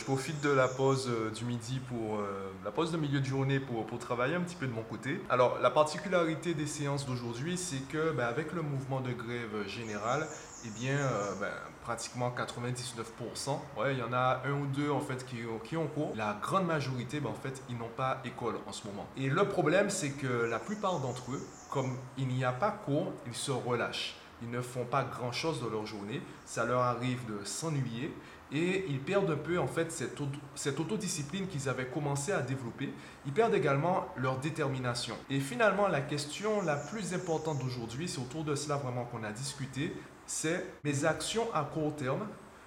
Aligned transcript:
je 0.00 0.04
profite 0.06 0.40
de 0.40 0.48
la 0.48 0.66
pause 0.66 1.10
euh, 1.10 1.30
du 1.30 1.44
midi 1.44 1.78
pour 1.78 2.16
euh, 2.16 2.50
la 2.64 2.70
pause 2.70 2.90
de 2.90 2.96
milieu 2.96 3.20
de 3.20 3.24
journée 3.26 3.60
pour, 3.60 3.84
pour 3.84 3.98
travailler 3.98 4.34
un 4.34 4.40
petit 4.40 4.56
peu 4.56 4.66
de 4.66 4.72
mon 4.72 4.82
côté. 4.82 5.20
Alors, 5.28 5.58
la 5.60 5.68
particularité 5.68 6.54
des 6.54 6.66
séances 6.66 7.04
d'aujourd'hui, 7.04 7.58
c'est 7.58 7.86
que 7.88 8.10
ben, 8.12 8.24
avec 8.24 8.54
le 8.54 8.62
mouvement 8.62 9.00
de 9.00 9.12
grève 9.12 9.68
général, 9.68 10.26
eh 10.64 10.70
bien, 10.70 10.96
euh, 10.96 11.34
ben, 11.38 11.52
pratiquement 11.82 12.34
99%, 12.34 13.58
ouais, 13.78 13.92
il 13.92 13.98
y 13.98 14.02
en 14.02 14.14
a 14.14 14.40
un 14.46 14.52
ou 14.52 14.66
deux 14.68 14.90
en 14.90 15.00
fait 15.00 15.26
qui, 15.26 15.36
qui 15.64 15.76
ont 15.76 15.86
cours. 15.86 16.14
La 16.16 16.38
grande 16.40 16.66
majorité, 16.66 17.20
ben, 17.20 17.28
en 17.28 17.34
fait, 17.34 17.62
ils 17.68 17.76
n'ont 17.76 17.92
pas 17.94 18.22
école 18.24 18.54
en 18.66 18.72
ce 18.72 18.86
moment. 18.86 19.06
Et 19.18 19.28
le 19.28 19.48
problème, 19.48 19.90
c'est 19.90 20.12
que 20.12 20.46
la 20.48 20.58
plupart 20.58 21.00
d'entre 21.00 21.32
eux, 21.32 21.46
comme 21.68 21.94
il 22.16 22.28
n'y 22.28 22.44
a 22.44 22.52
pas 22.52 22.70
cours, 22.70 23.12
ils 23.26 23.34
se 23.34 23.50
relâchent. 23.50 24.16
Ils 24.42 24.50
ne 24.50 24.60
font 24.60 24.84
pas 24.84 25.04
grand-chose 25.04 25.60
dans 25.60 25.70
leur 25.70 25.86
journée. 25.86 26.20
Ça 26.44 26.64
leur 26.64 26.80
arrive 26.80 27.24
de 27.26 27.44
s'ennuyer 27.44 28.12
et 28.52 28.84
ils 28.88 28.98
perdent 28.98 29.30
un 29.30 29.36
peu 29.36 29.58
en 29.58 29.66
fait 29.66 29.92
cette, 29.92 30.80
autodiscipline 30.80 31.46
qu'ils 31.46 31.68
avaient 31.68 31.86
commencé 31.86 32.32
à 32.32 32.42
développer. 32.42 32.92
Ils 33.26 33.32
perdent 33.32 33.54
également 33.54 34.08
leur 34.16 34.38
détermination. 34.38 35.14
Et 35.28 35.40
finalement, 35.40 35.88
la 35.88 36.00
question 36.00 36.62
la 36.62 36.76
plus 36.76 37.14
importante 37.14 37.58
d'aujourd'hui, 37.60 38.08
c'est 38.08 38.20
autour 38.20 38.44
de 38.44 38.54
cela 38.54 38.76
vraiment 38.76 39.04
qu'on 39.04 39.22
a 39.22 39.32
discuté, 39.32 39.94
c'est 40.26 40.64
mes 40.84 41.04
actions 41.04 41.46
à 41.54 41.64
court 41.64 41.94
terme 41.96 42.26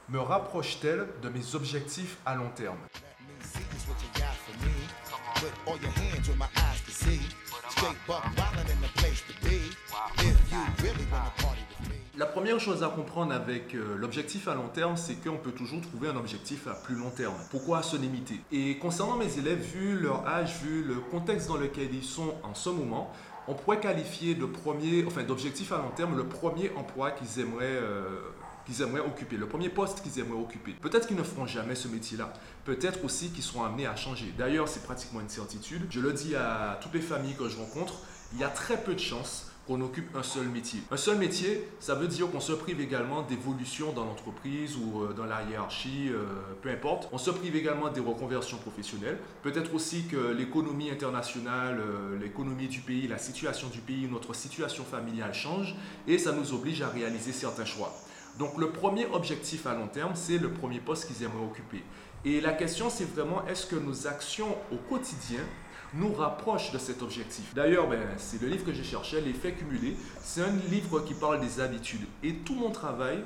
me 0.09 0.19
rapprochent-elles 0.19 1.07
de 1.21 1.29
mes 1.29 1.55
objectifs 1.55 2.17
à 2.25 2.35
long 2.35 2.49
terme? 2.55 2.77
La 12.23 12.29
première 12.29 12.57
chose 12.57 12.83
à 12.83 12.87
comprendre 12.87 13.33
avec 13.33 13.75
euh, 13.75 13.97
l'objectif 13.97 14.47
à 14.47 14.55
long 14.55 14.69
terme, 14.69 14.95
c'est 14.95 15.15
qu'on 15.15 15.35
peut 15.35 15.51
toujours 15.51 15.81
trouver 15.81 16.07
un 16.07 16.15
objectif 16.15 16.67
à 16.67 16.73
plus 16.73 16.95
long 16.95 17.09
terme. 17.09 17.35
Pourquoi 17.51 17.83
se 17.83 17.97
limiter? 17.97 18.39
Et 18.49 18.77
concernant 18.77 19.17
mes 19.17 19.37
élèves, 19.37 19.59
vu 19.59 19.99
leur 19.99 20.25
âge, 20.25 20.55
vu 20.63 20.85
le 20.85 20.95
contexte 21.11 21.49
dans 21.49 21.57
lequel 21.57 21.93
ils 21.93 22.01
sont 22.01 22.33
en 22.43 22.55
ce 22.55 22.69
moment, 22.69 23.11
on 23.49 23.55
pourrait 23.55 23.81
qualifier 23.81 24.35
de 24.35 24.45
premier, 24.45 25.03
enfin 25.05 25.23
d'objectif 25.23 25.73
à 25.73 25.79
long 25.79 25.89
terme, 25.89 26.15
le 26.15 26.25
premier 26.25 26.71
emploi 26.77 27.11
qu'ils 27.11 27.41
aimeraient, 27.41 27.65
euh, 27.65 28.21
qu'ils 28.65 28.81
aimeraient 28.81 29.05
occuper, 29.05 29.35
le 29.35 29.47
premier 29.47 29.67
poste 29.67 30.01
qu'ils 30.01 30.17
aimeraient 30.19 30.39
occuper. 30.39 30.71
Peut-être 30.79 31.07
qu'ils 31.07 31.17
ne 31.17 31.23
feront 31.23 31.45
jamais 31.45 31.75
ce 31.75 31.89
métier-là. 31.89 32.31
Peut-être 32.63 33.03
aussi 33.03 33.31
qu'ils 33.31 33.43
seront 33.43 33.65
amenés 33.65 33.85
à 33.85 33.97
changer. 33.97 34.33
D'ailleurs, 34.37 34.69
c'est 34.69 34.83
pratiquement 34.83 35.19
une 35.19 35.27
certitude. 35.27 35.87
Je 35.89 35.99
le 35.99 36.13
dis 36.13 36.37
à 36.37 36.79
toutes 36.81 36.93
les 36.93 37.01
familles 37.01 37.35
que 37.35 37.49
je 37.49 37.57
rencontre, 37.57 37.95
il 38.31 38.39
y 38.39 38.45
a 38.45 38.49
très 38.49 38.77
peu 38.77 38.93
de 38.93 38.99
chances 38.99 39.47
qu'on 39.67 39.79
occupe 39.81 40.13
un 40.15 40.23
seul 40.23 40.47
métier. 40.47 40.81
Un 40.91 40.97
seul 40.97 41.17
métier, 41.17 41.67
ça 41.79 41.95
veut 41.95 42.07
dire 42.07 42.29
qu'on 42.29 42.41
se 42.41 42.51
prive 42.51 42.81
également 42.81 43.21
d'évolution 43.21 43.93
dans 43.93 44.03
l'entreprise 44.03 44.75
ou 44.75 45.03
euh, 45.03 45.13
dans 45.13 45.25
la 45.25 45.41
hiérarchie, 45.43 46.09
euh, 46.09 46.25
peu 46.61 46.69
importe. 46.69 47.07
On 47.13 47.17
se 47.17 47.31
prive 47.31 47.55
également 47.55 47.89
des 47.89 48.01
reconversions 48.01 48.57
professionnelles. 48.57 49.17
Peut-être 49.41 49.73
aussi 49.73 50.03
que 50.07 50.31
l'économie 50.31 50.89
internationale, 50.89 51.79
euh, 51.79 52.19
l'économie 52.19 52.67
du 52.67 52.81
pays, 52.81 53.07
la 53.07 53.17
situation 53.17 53.69
du 53.69 53.79
pays, 53.79 54.07
notre 54.11 54.35
situation 54.35 54.83
familiale 54.83 55.33
change 55.33 55.75
et 56.07 56.17
ça 56.17 56.33
nous 56.33 56.53
oblige 56.53 56.81
à 56.81 56.89
réaliser 56.89 57.31
certains 57.31 57.65
choix. 57.65 57.93
Donc 58.37 58.57
le 58.57 58.71
premier 58.71 59.05
objectif 59.05 59.65
à 59.65 59.75
long 59.75 59.87
terme, 59.87 60.13
c'est 60.15 60.39
le 60.39 60.51
premier 60.51 60.79
poste 60.79 61.07
qu'ils 61.07 61.23
aimeraient 61.23 61.45
occuper. 61.45 61.83
Et 62.25 62.41
la 62.41 62.51
question, 62.51 62.89
c'est 62.89 63.05
vraiment 63.05 63.45
est-ce 63.47 63.65
que 63.65 63.75
nos 63.75 64.07
actions 64.07 64.55
au 64.71 64.77
quotidien 64.89 65.41
nous 65.95 66.13
rapproche 66.13 66.71
de 66.71 66.77
cet 66.77 67.01
objectif. 67.01 67.53
D'ailleurs, 67.53 67.87
ben, 67.87 67.99
c'est 68.17 68.41
le 68.41 68.47
livre 68.47 68.65
que 68.65 68.73
j'ai 68.73 68.83
cherché, 68.83 69.21
L'effet 69.21 69.53
cumulé. 69.53 69.95
C'est 70.21 70.41
un 70.41 70.51
livre 70.69 71.01
qui 71.01 71.13
parle 71.13 71.39
des 71.39 71.59
habitudes. 71.59 72.05
Et 72.23 72.35
tout 72.37 72.55
mon 72.55 72.71
travail 72.71 73.23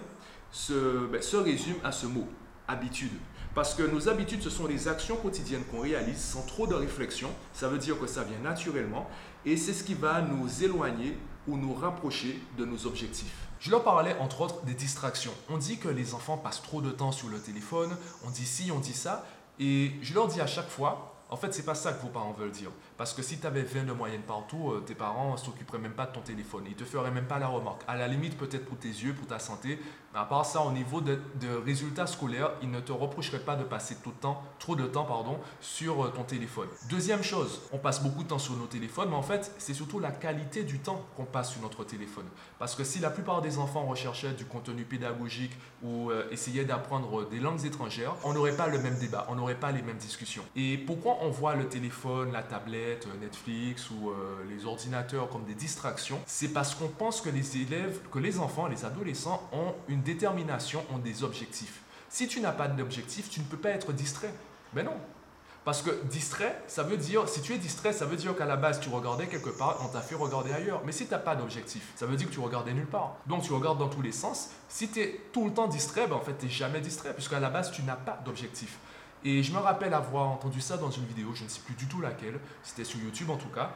se, 0.52 1.08
ben, 1.08 1.22
se 1.22 1.38
résume 1.38 1.78
à 1.84 1.92
ce 1.92 2.08
mot, 2.08 2.28
habitude. 2.68 3.12
Parce 3.56 3.74
que 3.74 3.84
nos 3.84 4.10
habitudes, 4.10 4.42
ce 4.42 4.50
sont 4.50 4.68
les 4.68 4.88
actions 4.88 5.16
quotidiennes 5.16 5.64
qu'on 5.66 5.80
réalise 5.80 6.20
sans 6.20 6.46
trop 6.46 6.68
de 6.68 6.76
réflexion. 6.76 7.30
Ça 7.54 7.68
veut 7.68 7.80
dire 7.80 8.00
que 8.00 8.06
ça 8.06 8.24
vient 8.24 8.40
naturellement. 8.40 9.10
Et 9.46 9.58
c'est 9.58 9.74
ce 9.74 9.84
qui 9.84 9.94
va 9.94 10.22
nous 10.22 10.64
éloigner 10.64 11.18
ou 11.48 11.58
nous 11.58 11.74
rapprocher 11.74 12.40
de 12.58 12.66
nos 12.66 12.86
objectifs. 12.86 13.48
Je 13.60 13.72
leur 13.72 13.84
parlais 13.84 14.16
entre 14.20 14.42
autres 14.42 14.64
des 14.66 14.74
distractions. 14.74 15.32
On 15.50 15.58
dit 15.58 15.78
que 15.78 15.88
les 15.88 16.14
enfants 16.14 16.38
passent 16.38 16.62
trop 16.62 16.82
de 16.82 16.92
temps 16.92 17.12
sur 17.12 17.30
le 17.30 17.40
téléphone, 17.40 17.96
on 18.26 18.30
dit 18.30 18.46
ci, 18.46 18.72
on 18.72 18.80
dit 18.80 18.94
ça, 18.94 19.26
et 19.60 19.92
je 20.02 20.14
leur 20.14 20.28
dis 20.28 20.40
à 20.42 20.48
chaque 20.48 20.70
fois, 20.70 21.17
en 21.30 21.36
fait, 21.36 21.54
c'est 21.54 21.66
pas 21.66 21.76
ça 21.76 21.92
que 21.94 22.02
vos 22.02 22.08
parents 22.08 22.32
veulent 22.32 22.52
dire. 22.52 22.70
Parce 22.98 23.14
que 23.14 23.22
si 23.22 23.38
tu 23.38 23.48
avais 23.48 23.64
20 23.64 23.84
de 23.84 23.92
moyenne 23.92 24.22
partout, 24.22 24.72
euh, 24.72 24.84
tes 24.86 24.96
parents 24.96 25.34
ne 25.34 25.38
s'occuperaient 25.38 25.78
même 25.78 25.94
pas 25.94 26.06
de 26.06 26.14
ton 26.14 26.22
téléphone. 26.22 26.64
Ils 26.68 26.76
te 26.76 26.86
feraient 26.86 27.12
même 27.12 27.28
pas 27.28 27.38
la 27.38 27.48
remarque. 27.48 27.82
À 27.88 27.98
la 27.98 28.08
limite, 28.08 28.38
peut-être 28.38 28.66
pour 28.66 28.78
tes 28.78 28.88
yeux, 28.88 29.14
pour 29.14 29.28
ta 29.28 29.40
santé. 29.40 29.80
Mais 30.14 30.20
à 30.20 30.26
part 30.26 30.46
ça, 30.46 30.62
au 30.62 30.72
niveau 30.72 31.02
de, 31.02 31.20
résultats 31.66 32.08
scolaires, 32.08 32.52
ils 32.62 32.72
ne 32.72 32.80
te 32.80 32.94
reprocheraient 32.94 33.40
pas 33.40 33.56
de 33.56 33.66
passer 33.66 33.98
tout 34.02 34.10
le 34.10 34.16
temps, 34.16 34.42
trop 34.58 34.76
de 34.76 34.86
temps 34.86 35.04
pardon, 35.04 35.38
sur 35.60 36.06
euh, 36.06 36.10
ton 36.10 36.24
téléphone. 36.24 36.70
Deuxième 36.90 37.24
chose, 37.24 37.62
on 37.74 37.78
passe 37.78 38.02
beaucoup 38.02 38.24
de 38.24 38.30
temps 38.30 38.40
sur 38.40 38.56
nos 38.56 38.68
téléphones, 38.68 39.10
mais 39.10 39.16
en 39.16 39.22
fait, 39.22 39.52
c'est 39.58 39.74
surtout 39.74 40.00
la 40.00 40.12
qualité 40.12 40.64
du 40.64 40.80
temps 40.80 41.06
qu'on 41.18 41.26
passe 41.26 41.52
sur 41.52 41.62
notre 41.62 41.84
téléphone. 41.84 42.26
Parce 42.58 42.74
que 42.74 42.86
si 42.86 43.00
la 43.00 43.10
plupart 43.10 43.42
des 43.42 43.58
enfants 43.58 43.86
recherchaient 43.86 44.34
du 44.34 44.46
contenu 44.46 44.86
pédagogique 44.86 45.52
ou 45.84 46.10
euh, 46.10 46.28
essayaient 46.32 46.66
d'apprendre 46.66 47.28
des 47.28 47.40
langues 47.40 47.66
étrangères, 47.66 48.16
on 48.24 48.34
n'aurait 48.34 48.56
pas 48.56 48.68
le 48.68 48.80
même 48.80 48.98
débat, 48.98 49.28
on 49.30 49.36
n'aurait 49.36 49.60
pas 49.60 49.72
les 49.72 49.82
mêmes 49.82 49.98
discussions. 49.98 50.44
Et 50.56 50.78
pourquoi 50.78 51.17
on 51.22 51.30
voit 51.30 51.56
le 51.56 51.68
téléphone, 51.68 52.32
la 52.32 52.44
tablette, 52.44 53.08
euh, 53.08 53.20
Netflix 53.20 53.90
ou 53.90 54.12
les 54.50 54.66
ordinateurs 54.66 55.30
comme 55.30 55.44
des 55.46 55.56
distractions 55.56 56.20
C'est 56.26 56.50
parce 56.50 56.76
qu'on 56.76 56.88
pense 56.88 57.22
que 57.22 57.30
les 57.30 57.58
élèves, 57.58 58.00
que 58.12 58.20
les 58.20 58.40
enfants, 58.40 58.68
les 58.68 58.86
adolescents 58.86 59.48
ont 59.52 59.74
une 59.88 60.02
détermination, 60.02 60.84
ont 60.94 60.98
des 60.98 61.24
objectifs. 61.24 61.82
Si 62.10 62.28
tu 62.28 62.40
n'as 62.40 62.52
pas 62.52 62.68
d'objectif, 62.68 63.30
tu 63.30 63.40
ne 63.40 63.46
peux 63.46 63.58
pas 63.58 63.70
être 63.70 63.92
distrait. 63.94 64.34
Mais 64.74 64.84
non, 64.84 64.96
parce 65.68 65.82
que 65.82 65.90
distrait, 66.06 66.64
ça 66.68 66.84
veut 66.84 66.96
dire, 66.96 67.28
si 67.28 67.42
tu 67.42 67.54
es 67.54 67.58
distrait, 67.58 67.92
ça 67.92 68.06
veut 68.06 68.16
dire 68.16 68.34
qu'à 68.38 68.46
la 68.46 68.56
base, 68.56 68.80
tu 68.80 68.88
regardais 68.88 69.28
quelque 69.28 69.50
part, 69.50 69.78
on 69.84 69.90
t'a 69.90 70.00
fait 70.00 70.16
regarder 70.16 70.54
ailleurs. 70.54 70.82
Mais 70.86 70.94
si 70.94 71.08
tu 71.08 71.12
n'as 71.12 71.20
pas 71.20 71.36
d'objectif, 71.36 71.92
ça 71.96 72.06
veut 72.06 72.16
dire 72.16 72.30
que 72.30 72.34
tu 72.34 72.40
regardais 72.40 72.74
nulle 72.74 72.88
part. 72.88 73.18
Donc 73.26 73.44
tu 73.44 73.52
regardes 73.52 73.78
dans 73.78 73.90
tous 73.90 74.02
les 74.02 74.14
sens. 74.14 74.52
Si 74.70 74.88
tu 74.88 75.02
es 75.02 75.22
tout 75.34 75.44
le 75.44 75.54
temps 75.54 75.68
distrait, 75.68 76.08
ben, 76.08 76.16
en 76.16 76.22
fait, 76.22 76.38
tu 76.38 76.46
n'es 76.46 76.52
jamais 76.52 76.80
distrait, 76.80 77.14
puisqu'à 77.14 77.42
la 77.42 77.50
base, 77.50 77.70
tu 77.72 77.84
n'as 77.84 77.98
pas 77.98 78.18
d'objectif. 78.24 78.78
Et 79.24 79.44
je 79.44 79.52
me 79.52 79.58
rappelle 79.58 79.94
avoir 79.94 80.28
entendu 80.28 80.62
ça 80.62 80.78
dans 80.78 80.92
une 80.92 81.06
vidéo, 81.06 81.32
je 81.34 81.44
ne 81.44 81.50
sais 81.50 81.62
plus 81.62 81.76
du 81.76 81.88
tout 81.88 82.02
laquelle, 82.02 82.40
c'était 82.64 82.84
sur 82.84 83.00
YouTube 83.00 83.30
en 83.30 83.38
tout 83.38 83.50
cas. 83.50 83.72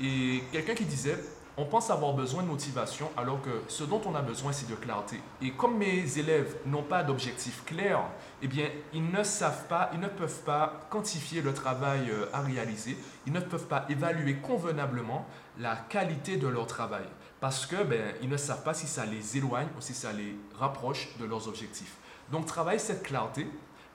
Et 0.00 0.42
quelqu'un 0.52 0.74
qui 0.74 0.84
disait, 0.84 1.18
on 1.56 1.66
pense 1.66 1.90
avoir 1.90 2.14
besoin 2.14 2.42
de 2.42 2.48
motivation 2.48 3.10
alors 3.16 3.42
que 3.42 3.62
ce 3.68 3.84
dont 3.84 4.00
on 4.06 4.14
a 4.14 4.22
besoin, 4.22 4.52
c'est 4.52 4.68
de 4.68 4.74
clarté. 4.74 5.20
Et 5.42 5.52
comme 5.52 5.76
mes 5.76 6.18
élèves 6.18 6.56
n'ont 6.66 6.82
pas 6.82 7.02
d'objectif 7.02 7.64
clair, 7.64 8.00
eh 8.40 8.48
bien, 8.48 8.68
ils 8.94 9.10
ne 9.10 9.22
savent 9.22 9.66
pas, 9.66 9.90
ils 9.92 10.00
ne 10.00 10.08
peuvent 10.08 10.42
pas 10.42 10.80
quantifier 10.90 11.42
le 11.42 11.52
travail 11.52 12.08
euh, 12.10 12.26
à 12.32 12.40
réaliser, 12.40 12.96
ils 13.26 13.32
ne 13.32 13.40
peuvent 13.40 13.66
pas 13.66 13.84
évaluer 13.88 14.36
convenablement 14.36 15.26
la 15.58 15.76
qualité 15.76 16.36
de 16.36 16.48
leur 16.48 16.66
travail 16.66 17.04
parce 17.40 17.64
que 17.66 17.82
ben, 17.82 18.14
ils 18.22 18.28
ne 18.28 18.36
savent 18.36 18.62
pas 18.62 18.74
si 18.74 18.86
ça 18.86 19.06
les 19.06 19.38
éloigne 19.38 19.68
ou 19.76 19.80
si 19.80 19.94
ça 19.94 20.12
les 20.12 20.36
rapproche 20.58 21.08
de 21.18 21.24
leurs 21.24 21.48
objectifs. 21.48 21.96
Donc, 22.30 22.46
travailler 22.46 22.78
cette 22.78 23.02
clarté, 23.02 23.46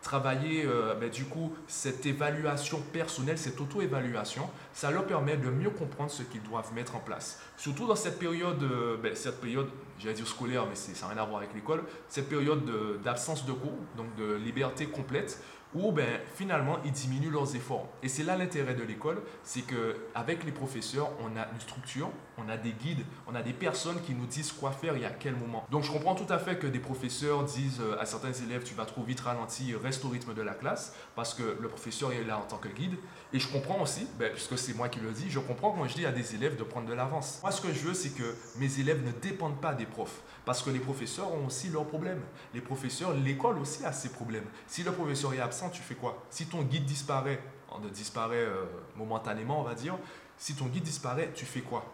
travailler 0.05 0.66
euh, 0.66 1.09
du 1.09 1.25
coup 1.25 1.51
cette 1.67 2.05
évaluation 2.05 2.79
personnelle, 2.93 3.39
cette 3.39 3.59
auto-évaluation, 3.59 4.47
ça 4.71 4.91
leur 4.91 5.05
permet 5.05 5.35
de 5.35 5.49
mieux 5.49 5.71
comprendre 5.71 6.11
ce 6.11 6.21
qu'ils 6.21 6.43
doivent 6.43 6.71
mettre 6.73 6.95
en 6.95 6.99
place. 6.99 7.39
Surtout 7.57 7.88
dans 7.88 7.95
cette 7.95 8.19
période, 8.19 8.61
euh, 8.61 8.97
ben, 9.01 9.15
cette 9.15 9.41
période, 9.41 9.67
j'allais 9.97 10.13
dire 10.13 10.27
scolaire, 10.27 10.67
mais 10.69 10.75
ça 10.75 11.07
n'a 11.07 11.13
rien 11.13 11.23
à 11.23 11.25
voir 11.25 11.39
avec 11.39 11.55
l'école, 11.55 11.83
cette 12.07 12.29
période 12.29 12.63
d'absence 13.03 13.45
de, 13.45 13.51
de 13.51 13.57
cours, 13.57 13.79
donc 13.97 14.15
de 14.15 14.35
liberté 14.35 14.85
complète, 14.85 15.41
où 15.75 15.91
ben, 15.91 16.19
finalement 16.34 16.78
ils 16.86 16.91
diminuent 16.91 17.31
leurs 17.31 17.56
efforts. 17.56 17.88
Et 18.02 18.08
c'est 18.08 18.24
là 18.24 18.36
l'intérêt 18.38 18.74
de 18.74 18.84
l'école, 18.84 19.22
c'est 19.44 19.62
qu'avec 19.62 20.44
les 20.44 20.51
professeurs, 20.51 21.12
on 21.22 21.38
a 21.38 21.48
une 21.54 21.60
structure, 21.60 22.10
on 22.38 22.50
a 22.50 22.57
des 22.57 22.72
guides, 22.72 23.06
on 23.27 23.36
a 23.36 23.42
des 23.42 23.54
personnes 23.54 24.01
qui 24.01 24.13
nous 24.13 24.25
disent 24.25 24.51
quoi 24.51 24.72
faire 24.72 24.95
et 24.95 25.06
à 25.06 25.10
quel 25.10 25.36
moment. 25.36 25.66
Donc 25.69 25.83
je 25.83 25.92
comprends 25.92 26.16
tout 26.16 26.31
à 26.31 26.39
fait 26.39 26.57
que 26.57 26.68
des 26.68 26.80
professeurs 26.80 27.44
disent 27.44 27.81
euh, 27.81 28.00
à 28.00 28.06
certains 28.06 28.33
élèves 28.33 28.63
tu 28.63 28.74
vas 28.74 28.86
trop 28.86 29.04
vite 29.04 29.19
ralenti, 29.19 29.75
reste 29.75 30.04
au 30.06 30.10
rythme 30.10 30.33
de 30.33 30.42
la 30.42 30.54
classe, 30.54 30.95
parce 31.16 31.33
que 31.33 31.57
le 31.60 31.68
professeur 31.68 32.12
est 32.12 32.24
là 32.24 32.38
en 32.38 32.44
tant 32.44 32.57
que 32.57 32.69
guide. 32.69 32.95
Et 33.33 33.39
je 33.39 33.48
comprends 33.50 33.81
aussi, 33.81 34.07
ben, 34.18 34.31
puisque 34.31 34.57
c'est 34.57 34.74
moi 34.74 34.89
qui 34.89 35.00
le 35.00 35.12
dis, 35.12 35.30
je 35.30 35.39
comprends 35.39 35.71
quand 35.71 35.88
je 35.88 35.95
dis 35.95 36.06
à 36.06 36.12
des 36.12 36.36
élèves 36.36 36.57
de 36.57 36.63
prendre 36.63 36.88
de 36.88 36.94
l'avance. 36.94 37.39
Moi 37.42 37.51
ce 37.51 37.62
que 37.62 37.74
je 37.74 37.80
veux 37.80 37.94
c'est 37.94 38.12
que 38.12 38.36
mes 38.57 38.80
élèves 38.80 39.06
ne 39.06 39.12
dépendent 39.12 39.60
pas 39.60 39.74
des 39.74 39.86
profs, 39.86 40.21
parce 40.45 40.62
que 40.62 40.69
les 40.69 40.80
professeurs 40.80 41.33
ont 41.33 41.48
aussi 41.48 41.69
leurs 41.69 41.86
problèmes. 41.86 42.21
Les 42.54 42.62
professeurs, 42.62 43.13
l'école 43.13 43.57
aussi 43.57 43.83
a 43.86 43.92
ses 43.92 44.10
problèmes. 44.10 44.45
Si 44.68 44.83
le 44.83 44.92
professeur 44.92 45.33
est 45.33 45.39
absent, 45.39 45.64
tu 45.69 45.81
fais 45.81 45.95
quoi? 45.95 46.23
Si 46.29 46.47
ton 46.47 46.63
guide 46.63 46.85
disparaît, 46.85 47.41
on 47.71 47.79
disparaît 47.88 48.38
euh, 48.38 48.65
momentanément, 48.95 49.59
on 49.62 49.63
va 49.63 49.75
dire, 49.75 49.97
si 50.38 50.56
ton 50.56 50.65
guide 50.65 50.83
disparaît, 50.83 51.31
tu 51.33 51.45
fais 51.45 51.62
quoi? 51.62 51.85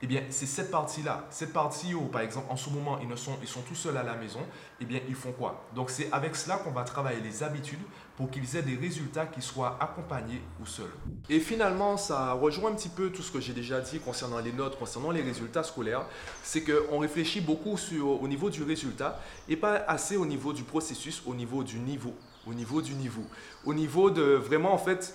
Eh 0.00 0.06
bien, 0.06 0.22
c'est 0.30 0.46
cette 0.46 0.70
partie-là. 0.70 1.26
Cette 1.28 1.52
partie 1.52 1.92
où, 1.92 2.02
par 2.02 2.20
exemple, 2.20 2.46
en 2.50 2.56
ce 2.56 2.70
moment, 2.70 3.00
ils, 3.00 3.08
ne 3.08 3.16
sont, 3.16 3.36
ils 3.42 3.48
tout 3.48 3.74
seuls 3.74 3.96
à 3.96 4.04
la 4.04 4.14
maison, 4.14 4.38
eh 4.80 4.84
bien, 4.84 5.00
ils 5.08 5.14
font 5.16 5.32
quoi? 5.32 5.64
Donc, 5.74 5.90
c'est 5.90 6.08
avec 6.12 6.36
cela 6.36 6.56
qu'on 6.56 6.70
va 6.70 6.84
travailler 6.84 7.20
les 7.20 7.42
habitudes 7.42 7.80
pour 8.16 8.30
qu'ils 8.30 8.56
aient 8.56 8.62
des 8.62 8.76
résultats 8.76 9.26
qui 9.26 9.42
soient 9.42 9.76
accompagnés 9.80 10.40
ou 10.62 10.66
seuls. 10.66 10.92
Et 11.28 11.40
finalement, 11.40 11.96
ça 11.96 12.32
rejoint 12.32 12.70
un 12.70 12.74
petit 12.74 12.88
peu 12.88 13.10
tout 13.10 13.22
ce 13.22 13.32
que 13.32 13.40
j'ai 13.40 13.52
déjà 13.52 13.80
dit 13.80 13.98
concernant 13.98 14.38
les 14.38 14.52
notes, 14.52 14.78
concernant 14.78 15.10
les 15.10 15.22
résultats 15.22 15.64
scolaires. 15.64 16.04
C'est 16.44 16.62
qu'on 16.62 17.00
réfléchit 17.00 17.40
beaucoup 17.40 17.76
au 18.00 18.28
niveau 18.28 18.50
du 18.50 18.62
résultat 18.62 19.20
et 19.48 19.56
pas 19.56 19.82
assez 19.88 20.16
au 20.16 20.26
niveau 20.26 20.52
du 20.52 20.62
processus, 20.62 21.22
au 21.26 21.34
niveau 21.34 21.64
du 21.64 21.80
niveau 21.80 22.14
au 22.48 22.54
niveau 22.54 22.80
du 22.80 22.94
niveau, 22.94 23.24
au 23.64 23.74
niveau 23.74 24.10
de 24.10 24.22
vraiment 24.22 24.72
en 24.72 24.78
fait 24.78 25.14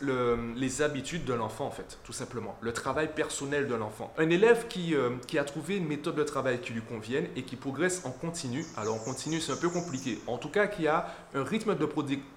les 0.56 0.82
habitudes 0.82 1.26
de 1.26 1.34
l'enfant 1.34 1.66
en 1.66 1.72
fait, 1.72 1.98
tout 2.04 2.14
simplement, 2.14 2.56
le 2.62 2.74
travail 2.74 3.14
personnel 3.14 3.68
de 3.68 3.76
l'enfant. 3.76 4.14
Un 4.18 4.30
élève 4.30 4.68
qui, 4.68 4.96
euh, 4.96 5.10
qui 5.28 5.38
a 5.40 5.44
trouvé 5.44 5.78
une 5.78 5.88
méthode 5.88 6.16
de 6.16 6.24
travail 6.24 6.62
qui 6.62 6.74
lui 6.74 6.82
convienne 6.82 7.28
et 7.36 7.44
qui 7.44 7.56
progresse 7.56 8.06
en 8.06 8.12
continu, 8.12 8.66
alors 8.78 8.96
en 8.96 9.00
continu 9.00 9.40
c'est 9.40 9.52
un 9.52 9.58
peu 9.58 9.70
compliqué, 9.70 10.20
en 10.28 10.38
tout 10.38 10.50
cas 10.50 10.68
qui 10.68 10.88
a 10.88 11.08
un 11.34 11.44
rythme 11.44 11.76
de 11.76 11.88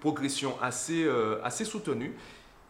progression 0.01 0.55
assez, 0.63 1.05
euh, 1.05 1.39
assez 1.45 1.65
soutenu 1.65 2.15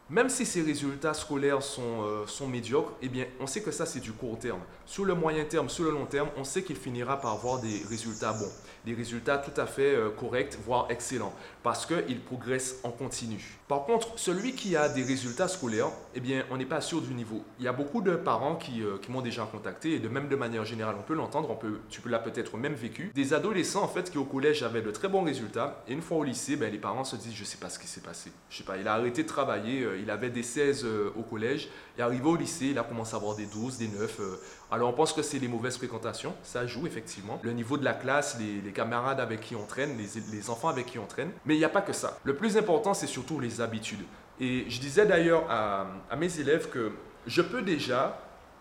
même 0.08 0.28
si 0.28 0.46
ses 0.46 0.62
résultats 0.62 1.14
scolaires 1.14 1.62
sont, 1.62 2.02
euh, 2.02 2.26
sont 2.26 2.46
médiocres, 2.46 2.92
eh 3.02 3.08
bien, 3.08 3.26
on 3.40 3.46
sait 3.46 3.60
que 3.60 3.72
ça, 3.72 3.86
c'est 3.86 3.98
du 3.98 4.12
court 4.12 4.38
terme. 4.38 4.60
Sur 4.84 5.04
le 5.04 5.14
moyen 5.14 5.44
terme, 5.44 5.68
sur 5.68 5.84
le 5.84 5.90
long 5.90 6.06
terme, 6.06 6.28
on 6.36 6.44
sait 6.44 6.62
qu'il 6.62 6.76
finira 6.76 7.20
par 7.20 7.32
avoir 7.32 7.60
des 7.60 7.82
résultats 7.88 8.32
bons, 8.32 8.52
des 8.84 8.94
résultats 8.94 9.38
tout 9.38 9.60
à 9.60 9.66
fait 9.66 9.96
euh, 9.96 10.10
corrects, 10.10 10.56
voire 10.64 10.86
excellents, 10.90 11.34
parce 11.64 11.86
qu'il 11.86 12.20
progresse 12.20 12.76
en 12.84 12.90
continu. 12.90 13.58
Par 13.66 13.84
contre, 13.84 14.16
celui 14.16 14.52
qui 14.52 14.76
a 14.76 14.88
des 14.88 15.02
résultats 15.02 15.48
scolaires, 15.48 15.90
eh 16.14 16.20
bien, 16.20 16.44
on 16.52 16.56
n'est 16.56 16.66
pas 16.66 16.80
sûr 16.80 17.00
du 17.00 17.12
niveau. 17.12 17.42
Il 17.58 17.64
y 17.64 17.68
a 17.68 17.72
beaucoup 17.72 18.00
de 18.00 18.14
parents 18.14 18.54
qui, 18.54 18.82
euh, 18.82 18.98
m'ont 19.08 19.22
déjà 19.22 19.44
contacté, 19.50 19.94
et 19.94 19.98
de 19.98 20.08
même 20.08 20.28
de 20.28 20.36
manière 20.36 20.64
générale, 20.64 20.94
on 20.98 21.02
peut 21.02 21.14
l'entendre, 21.14 21.50
on 21.50 21.56
peut, 21.56 21.80
tu 21.88 22.00
l'as 22.08 22.20
peut-être 22.20 22.56
même 22.56 22.74
vécu. 22.74 23.10
Des 23.12 23.34
adolescents, 23.34 23.82
en 23.82 23.88
fait, 23.88 24.08
qui 24.08 24.18
au 24.18 24.24
collège 24.24 24.62
avaient 24.62 24.82
de 24.82 24.92
très 24.92 25.08
bons 25.08 25.24
résultats, 25.24 25.82
et 25.88 25.92
une 25.92 26.02
fois 26.02 26.18
au 26.18 26.24
lycée, 26.24 26.54
ben, 26.54 26.70
les 26.70 26.78
parents 26.78 27.02
se 27.02 27.16
disent, 27.16 27.34
je 27.34 27.40
ne 27.40 27.46
sais 27.46 27.58
pas 27.58 27.70
ce 27.70 27.80
qui 27.80 27.88
s'est 27.88 28.00
passé. 28.00 28.30
Je 28.50 28.58
sais 28.58 28.64
pas, 28.64 28.76
il 28.76 28.86
a 28.86 28.94
arrêté 28.94 29.24
de 29.24 29.28
travailler, 29.28 29.84
il 30.00 30.10
avait 30.10 30.30
des 30.30 30.42
16 30.42 30.84
euh, 30.84 31.12
au 31.16 31.22
collège, 31.22 31.68
et 31.98 32.02
arrivé 32.02 32.24
au 32.24 32.36
lycée, 32.36 32.66
il 32.66 32.78
a 32.78 32.82
commencé 32.82 33.14
à 33.14 33.18
avoir 33.18 33.36
des 33.36 33.46
12, 33.46 33.78
des 33.78 33.88
9. 33.88 34.20
Euh. 34.20 34.36
Alors 34.70 34.90
on 34.90 34.92
pense 34.92 35.12
que 35.12 35.22
c'est 35.22 35.38
les 35.38 35.48
mauvaises 35.48 35.76
fréquentations, 35.76 36.34
ça 36.42 36.66
joue 36.66 36.86
effectivement. 36.86 37.40
Le 37.42 37.52
niveau 37.52 37.76
de 37.76 37.84
la 37.84 37.94
classe, 37.94 38.38
les, 38.38 38.72
camarades 38.72 39.20
avec 39.20 39.40
qui 39.40 39.56
on 39.56 39.64
traîne, 39.64 39.96
les, 39.96 40.50
enfants 40.50 40.68
avec 40.68 40.86
qui 40.86 40.98
on 40.98 41.06
traîne. 41.06 41.30
Mais 41.44 41.54
il 41.54 41.58
n'y 41.58 41.64
a 41.64 41.70
pas 41.70 41.80
que 41.80 41.92
ça. 41.92 42.18
Le 42.24 42.36
plus 42.36 42.56
important, 42.56 42.94
c'est 42.94 43.06
surtout 43.06 43.40
les 43.40 43.60
habitudes. 43.60 44.04
Et 44.40 44.66
je 44.68 44.80
disais 44.80 45.06
d'ailleurs 45.06 45.44
à, 45.50 45.86
mes 46.16 46.40
élèves 46.40 46.68
que 46.68 46.92
je 47.26 47.42
peux 47.42 47.62
déjà 47.62 48.20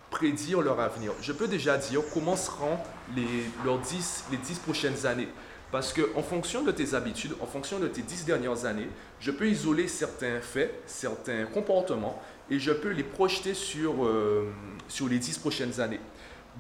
prédire 0.10 0.62
leur 0.62 0.80
avenir. 0.80 1.12
Je 1.22 1.34
peux 1.34 1.48
déjà 1.48 1.78
dire 1.78 2.02
comment 2.14 2.36
seront 2.36 2.78
les, 3.16 3.28
leurs 3.66 3.80
10, 3.80 4.26
les 4.32 4.38
10 4.38 4.60
prochaines 4.60 5.06
années. 5.06 5.28
Parce 5.72 5.94
qu'en 5.94 6.22
fonction 6.22 6.64
de 6.64 6.72
tes 6.72 6.94
habitudes, 6.94 7.34
en 7.42 7.46
fonction 7.46 7.80
de 7.80 7.88
tes 7.88 8.02
dix 8.02 8.24
dernières 8.24 8.66
années, 8.66 8.88
je 9.20 9.32
peux 9.32 9.48
isoler 9.48 9.88
certains 9.88 10.40
faits, 10.40 10.74
certains 10.86 11.46
comportements, 11.46 12.22
et 12.50 12.60
je 12.60 12.72
peux 12.72 12.92
les 12.92 13.04
projeter 13.04 13.54
sur, 13.54 14.06
euh, 14.06 14.52
sur 14.88 15.10
les 15.10 15.20
dix 15.20 15.38
prochaines 15.38 15.80
années. 15.82 16.00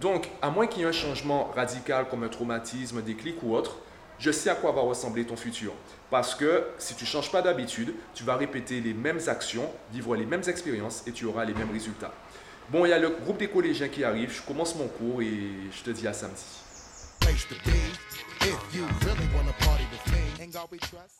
Donc, 0.01 0.29
à 0.41 0.49
moins 0.49 0.67
qu'il 0.67 0.81
y 0.81 0.83
ait 0.83 0.89
un 0.89 0.91
changement 0.91 1.51
radical 1.55 2.07
comme 2.09 2.23
un 2.23 2.27
traumatisme, 2.27 3.01
des 3.01 3.15
clics 3.15 3.41
ou 3.43 3.55
autre, 3.55 3.77
je 4.17 4.31
sais 4.31 4.49
à 4.49 4.55
quoi 4.55 4.71
va 4.71 4.81
ressembler 4.81 5.25
ton 5.25 5.35
futur. 5.35 5.73
Parce 6.09 6.35
que 6.35 6.65
si 6.77 6.95
tu 6.95 7.03
ne 7.03 7.09
changes 7.09 7.31
pas 7.31 7.41
d'habitude, 7.41 7.93
tu 8.13 8.23
vas 8.23 8.35
répéter 8.35 8.81
les 8.81 8.93
mêmes 8.93 9.19
actions, 9.27 9.69
vivre 9.91 10.15
les 10.15 10.25
mêmes 10.25 10.43
expériences 10.47 11.03
et 11.07 11.11
tu 11.11 11.25
auras 11.25 11.45
les 11.45 11.53
mêmes 11.53 11.71
résultats. 11.71 12.11
Bon, 12.69 12.85
il 12.85 12.89
y 12.89 12.93
a 12.93 12.99
le 12.99 13.09
groupe 13.09 13.37
des 13.37 13.47
collégiens 13.47 13.89
qui 13.89 14.03
arrive, 14.03 14.33
je 14.33 14.41
commence 14.41 14.75
mon 14.75 14.87
cours 14.87 15.21
et 15.21 15.37
je 15.71 15.83
te 15.83 15.91
dis 15.91 16.07
à 16.07 16.13
samedi. 16.13 16.64
If 17.35 18.73
you 18.73 18.85
really 19.05 19.27
wanna 19.35 19.51
party 19.59 19.83
with 19.91 20.13
me, 20.13 20.21
ain't 20.41 20.53
got 20.53 20.71
we 20.71 20.77
trust. 20.77 21.19